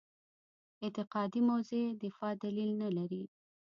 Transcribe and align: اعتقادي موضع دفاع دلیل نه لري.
اعتقادي 0.83 1.39
موضع 1.49 1.81
دفاع 2.03 2.31
دلیل 2.43 2.69
نه 2.81 2.89
لري. 2.97 3.23